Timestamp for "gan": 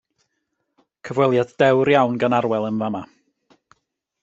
2.25-2.37